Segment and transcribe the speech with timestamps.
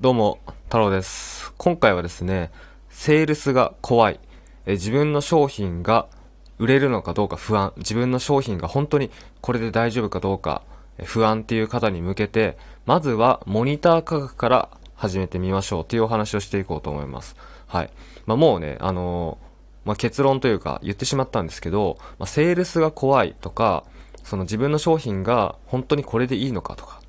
[0.00, 1.52] どうも、太郎です。
[1.58, 2.50] 今回はですね、
[2.88, 4.20] セールスが怖い。
[4.64, 6.08] え自分の商品が
[6.56, 7.74] 売れるのかどうか不安。
[7.76, 9.10] 自分の商品が本当に
[9.42, 10.62] これで大丈夫かどうか
[11.04, 17.36] 不安っていう方に向けて、まずはモニター価格から始めてみましょうっていうお話をしていこうと思います。
[17.66, 17.90] はい。
[18.24, 23.84] まあ、もうね、あのーまあ、結論というか言ってしまったんですけど、まあ、セールスが怖いとか、
[24.24, 27.02] その自分の商品が本当にこれでいいのかとか、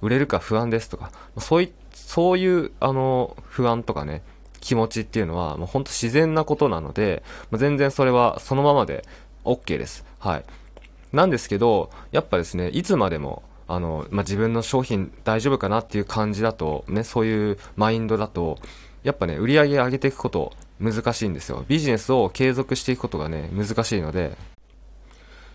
[0.00, 4.22] 売れるか不安ですとか、そういった、そういう、あの、不安とかね、
[4.60, 9.04] 気持ちっていうのは、もう本当自然なことなので、ま全然それはそのままで
[9.44, 10.04] OK です。
[10.18, 10.44] はい。
[11.12, 18.58] なんですけど、やっぱですね、いつまでも、あの、まあ、自分の商品大丈夫かなっていう感じだと、ね、そういうマインドだと、
[19.02, 21.64] やっぱね、売り上げ上げていくこと難しいんですよ。
[21.68, 24.36] ビジネスを継続していくことがね、難しいので、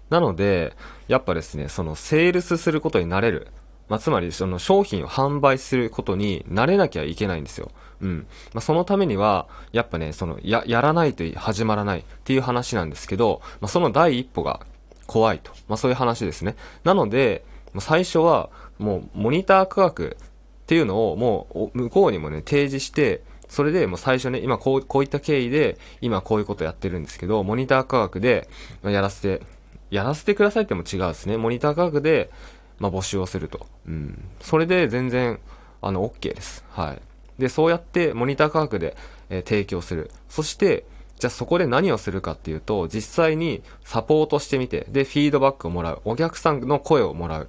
[0.10, 0.76] なので、
[1.08, 3.48] やっぱですね、そのセールスすることになれる。
[3.90, 7.72] まあ、つまり、その商品を販売することに慣れなきゃいけないんですよ。
[8.02, 8.28] うん。
[8.54, 14.62] まあ、そのためには、やっぱね、その、や、やらないと始まらないっていう話なんですけど、まあ、その第一歩が
[15.08, 15.52] 怖いと。
[15.68, 16.56] まあ、そういう話ですね。
[16.84, 17.46] なので、
[17.80, 20.18] 最初は、もう、モニター価格
[20.64, 23.22] っていうのを、もう、向こうにもね、提示して、
[23.54, 28.50] それでもう最初ね、今こう、こういった経緯で、今こういうことやってるんですけど、モニター価格で、
[28.84, 29.46] やらせて、
[29.92, 31.38] やらせてくださいっても違うですね。
[31.38, 32.32] モニター価格で、
[32.80, 33.68] まあ、募集をすると。
[33.88, 34.24] うん。
[34.42, 35.40] それで全然、
[35.82, 36.64] あの、OK です。
[36.70, 37.02] はい。
[37.40, 38.96] で、そうやってモニター価格で、
[39.30, 40.12] えー提供する。
[40.30, 40.86] そして、
[41.20, 46.02] じゃあそこで何をするかっていうと、実際にサポートしてみて、で、フィードバックをもらう。
[46.06, 47.48] お客さんの声をもらう。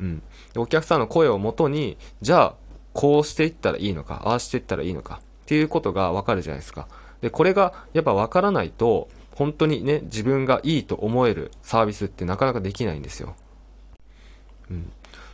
[0.00, 0.22] うん。
[0.56, 2.54] お客さんの声をもとに、じゃあ、
[2.92, 6.88] こうしていったらいいのか、ああしていったらいいのか、っていうことがわかるじゃないですか。
[7.20, 13.34] で、これがやっぱわからないと、本当にね、自分がいいと思えるサービスってなかなかできないんですよ。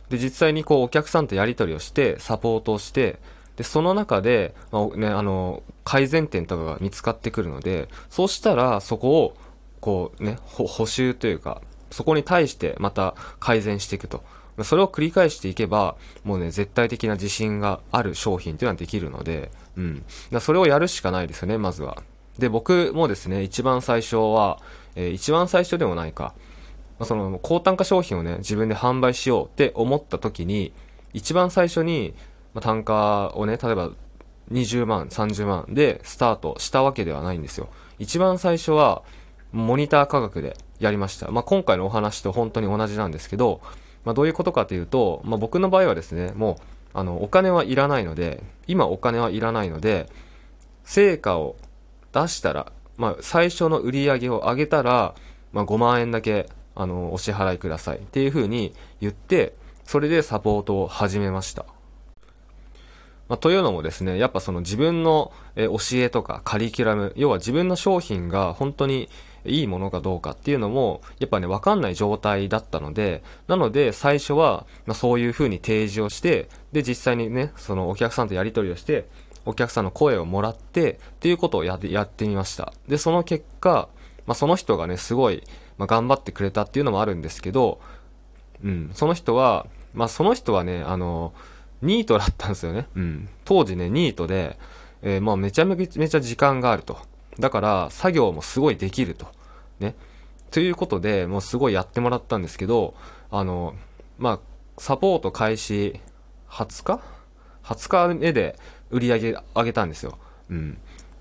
[0.09, 3.19] で、実際にこうお客さんとやり取りをして、サポートをして、
[3.57, 9.37] で、その中で、まあ、ね、あの、改善点とかが見つかってくるので、そうしたらそこを、
[9.79, 11.61] こうね、補修というか、
[11.91, 14.23] そこに対してまた改善していくと。
[14.63, 20.03] それを繰り返していけば、もうね、絶対的な自信がある商品っていうのはできるので、うん。
[20.31, 22.01] だそれをやるしかないですよね、まずは。
[22.39, 24.59] で、僕もですね、一番最初は、
[24.95, 26.33] えー一番最初でもないか、
[27.05, 30.73] その高単価商品をね、自分で販売しようって思った時に、
[31.13, 32.13] 一番最初に、
[32.53, 33.91] まあ、単価をね、例えば
[34.51, 37.69] 20万、30万でスタートしたわけではないんですよ。
[37.99, 39.03] 一番最初は、
[39.51, 41.31] モニター価格でやりました。
[41.31, 43.61] まあ、今回のお話と本当に同じなんですけど、
[44.05, 46.55] まあ、どういうことかというと、まあ、僕の場合はですね、もう、
[46.93, 50.09] あの、お金はいらないので、今お金はいらないので、
[50.83, 51.55] 成果を
[52.13, 55.15] 出したら、まあ、最初の売り上げを上げたら、
[55.51, 61.65] まあ、5万円だけ、あの、お支払いくださいっていう風に言って、それでサポートを始めました。
[63.27, 69.09] まあ、というのもですね、やっぱその自分の教えとかカリキュラム、要は自分の商品が本当に
[69.43, 79.09] いいものかどうかっていうのも、やっぱね、わかんない状態だったので、なので最初は、ま、そういう風に提示をして、で、実際にね、そのお客さんとやり取りをして、
[79.45, 82.73] お客さんの声をもらって、っていうことをやって、やってみました。
[82.87, 83.87] で、その結果、
[84.25, 85.41] まあ、その人がね、すごい、
[85.77, 87.79] まあ、頑張ってくれたっていうのもあるんですけど、
[88.63, 91.33] うん、その人は、まあ、その人はね、あの、
[91.81, 92.87] ニートだったんですよね。
[92.95, 93.29] うん。
[93.45, 94.57] 当時ね、ニートで、
[95.01, 96.97] えーまあ、めちゃめちゃ時間があると。
[97.39, 99.27] だから、作業もすごいできると。
[99.79, 99.95] ね。
[100.49, 102.95] ということで、もうすごいやってもらったんですけど、
[103.29, 103.75] あの、
[104.17, 104.39] まあ、
[104.79, 105.99] サポート開始
[106.49, 107.01] 20日
[107.63, 108.57] ?20 日目で
[108.89, 110.17] 売り上げ上げたんですよ。
[110.49, 110.77] うん。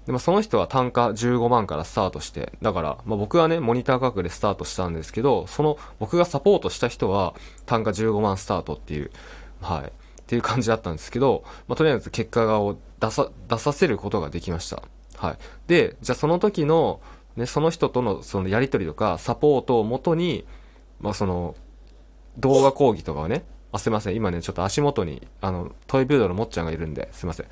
[0.06, 7.34] でもその人は単価15万からスタートして、だから、まあ、僕はね、モニター価格でスタートしたんですけど、その僕がサポートした人は
[7.67, 9.11] 単価15万スタートっていう、
[9.61, 9.91] はい、っ
[10.27, 14.83] ていう感じだったんですけど、まあ、とりあえず結果を出さ、出させることができました。
[15.16, 15.39] はい。
[15.66, 17.00] で、じゃあその時の、
[17.37, 20.47] ね、その人とのそのやりとりとかサポートをもとに、
[21.00, 21.56] まあ、その、
[22.39, 27.47] 動画講義とかをね、あ、すいません、今ね、ちょっと足元に、あの、トイビルドのもっちゃんがいるんで、すいません。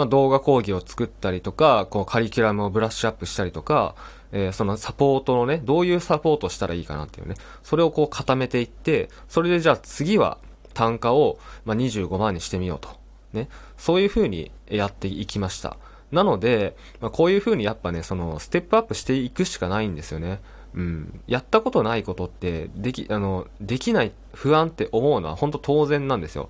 [0.00, 3.94] まあ、動画講義を作ったりとか、こうカリキュラムをブラッシュアップしたりとか、
[4.32, 10.38] えーそのサポートのね、どういうサポートしたらいいかなっていうね、それをこう固めていって、それでじゃあ次は
[10.72, 12.88] 単価を、まあ、25万にしてみようと。
[13.34, 13.50] ね。
[13.76, 15.76] そういう風にやっていきました。
[16.12, 20.40] なので、まあ、こういう風にやっぱね、その、ステップアップしていくしかないんですよね。
[20.74, 21.20] うん。
[21.26, 26.48] やったことないことって、でき、あの、できない、不安って思うのは本当当然なんですよ。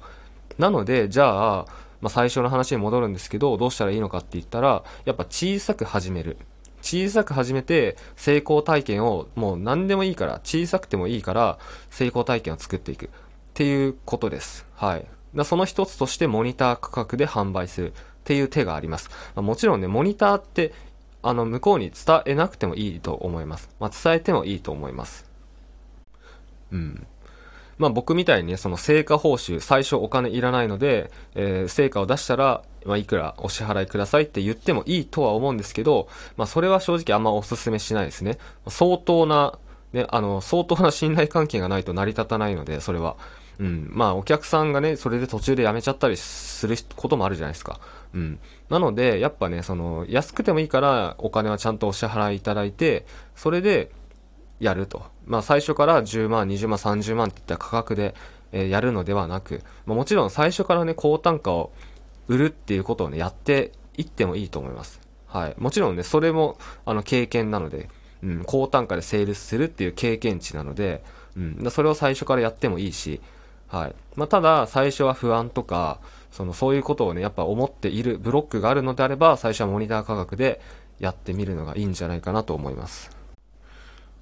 [0.58, 1.66] なので、じゃあ、
[2.00, 6.38] まあ、最初の話に戻るんですけど、どうしたらいいのかって言ったら、やっぱ小さく始める。
[6.82, 11.58] 小さく始めて、成功体験を、もう何でもいいから、小さくてもいいから、
[11.90, 13.06] 成功体験を作っていく。
[13.06, 13.08] っ
[13.54, 14.66] ていうことです。
[14.74, 15.06] はい。
[15.34, 17.94] だその一つとしてモニター価格で販売するっ
[18.24, 19.10] ていう手があります。
[19.34, 20.72] まあ、もちろんね、モニターって、
[21.22, 23.68] あの、向こうに伝えなくてもいいと思います。
[23.78, 25.30] まあ、伝えてもいいと思います。
[26.72, 27.06] うん。
[27.80, 36.06] まあ僕みたいにね、その成果報酬、最初お金いらないので、えー、成果を出したら、まあいくらお支払いくださいって言ってもいいとは思うんですけど、
[36.36, 38.36] まあそれは正直あんまお勧めしないですね。
[38.68, 39.58] 相当な、
[39.94, 43.16] ね、あの、相当な信頼関係がないと成り立たないので、それは。
[43.58, 43.88] うん。
[43.90, 47.80] まあお客さんがね、それで途中で辞めちゃったりすることもあるじゃないですか。
[48.12, 48.38] うん。
[48.68, 53.90] なので、やっぱね、その、安くてもいいからお金はちゃんとお支払いいただいて、それで、
[54.60, 55.02] やると。
[55.26, 58.14] まあ最初から10万、20万、30万っていった価格で、
[58.52, 61.72] えー、やるのではなく、まあ、もちろん最初からね、高単価を
[62.28, 65.00] 売るっていうことをね、やっていってもいいと思います。
[65.26, 65.54] はい。
[65.58, 67.88] もちろんね、それも、あの、経験なので、
[68.22, 71.02] うん、高単価でセールスするっていう経験値なので、
[71.36, 73.20] うん、それを最初からやってもいいし、
[73.68, 73.94] はい。
[74.16, 76.00] まあ、ただ、最初は不安とか、
[76.32, 80.60] その、そういうことをね、やっぱ思っているブロックがあるのであれば、最初はモニター価格で
[80.98, 83.19] やってみるのがいいんじゃないかなと思います。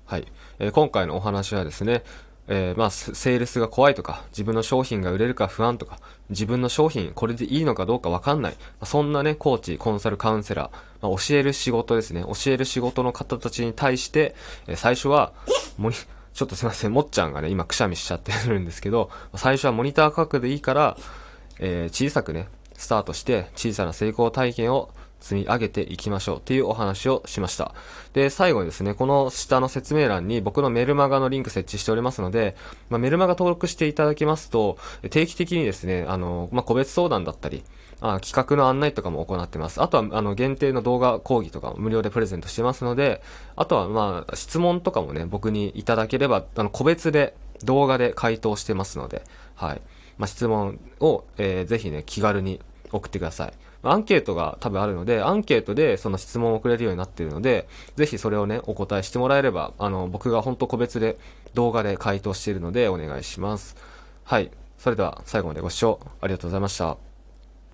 [0.08, 0.26] はい。
[0.58, 2.02] えー、今回のお話はですね、
[2.46, 5.98] えー、まあ、セールスが怖いとか、自分の商品が売れるか不安とか、
[6.30, 8.54] 自分の商品これでいいのかどうかわかんない。
[8.84, 12.22] そんなね、コーチ、コンサル、カウンセラー、まあ、教える仕事ですね。
[12.22, 14.34] 教える仕事の方たちに対して、
[14.66, 15.34] えー、最初は、
[15.76, 20.96] もちょっとすいません、もっちゃんがね、今くしゃみしちゃってるんですけど、最初はモニター価格でいいから、
[21.58, 24.88] えー、小さくね、スタートして、小さな成功体験を
[25.20, 27.74] 積み上げていきましょうっていうお話をしました。
[28.12, 32.56] で、最後にですね、この下の説明欄に僕のメルマガのリンク設置しておりますので、
[32.88, 34.78] まあ、メルマガ登録していただきますと、
[35.10, 37.64] 定期的にですね、あの、まあ、個別相談だったり、
[38.00, 39.82] あ企画の案内とかも行ってます。
[39.82, 43.22] あとは、あの、限定の動画講義とかも無料でプレゼントしてますので、
[43.56, 49.24] あとは、まあ、質問とかもね、僕にいただければ、あの、個別で動画で回答してますので、
[49.56, 49.82] はい。
[50.16, 52.60] まあ、質問を、えー、ぜひね、気軽に
[52.92, 53.52] 送ってください。
[53.82, 61.16] アンケートが多分あるので、アンケートでその質問をくれるようになっているので、ぜひそれをね、お答えしてもらえれば、あの、僕が本当個別で
[61.54, 63.76] 動画で回答しているのでお願いします。
[64.24, 64.50] はい。
[64.78, 67.07] それでは最後までご視聴ありがとうございました。